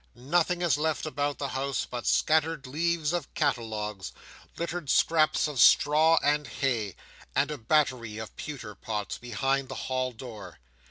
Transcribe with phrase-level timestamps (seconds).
[0.15, 4.11] Nothing is left about the house but scattered leaves of catalogues,
[4.57, 6.95] littered scraps of straw and hay,
[7.35, 10.57] and a battery of pewter pots behind the hall door.